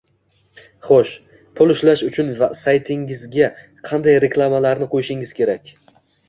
[0.85, 1.09] Xo’sh,
[1.59, 3.51] pul ishlash uchun saytingizga
[3.91, 5.71] qanday reklamalarni qo’yishingiz kerak